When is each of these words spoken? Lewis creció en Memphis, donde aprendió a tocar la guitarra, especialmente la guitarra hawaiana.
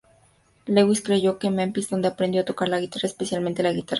Lewis 0.65 1.03
creció 1.03 1.37
en 1.43 1.55
Memphis, 1.55 1.91
donde 1.91 2.07
aprendió 2.07 2.41
a 2.41 2.45
tocar 2.45 2.69
la 2.69 2.79
guitarra, 2.79 3.05
especialmente 3.05 3.61
la 3.61 3.69
guitarra 3.69 3.69
hawaiana. 3.69 3.89